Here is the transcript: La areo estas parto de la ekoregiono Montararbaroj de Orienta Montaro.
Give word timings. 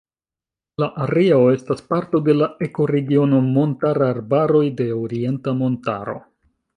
La 0.83 0.87
areo 1.03 1.41
estas 1.57 1.83
parto 1.91 2.21
de 2.29 2.33
la 2.39 2.47
ekoregiono 2.67 3.41
Montararbaroj 3.49 4.63
de 4.81 4.89
Orienta 5.03 5.55
Montaro. 5.61 6.17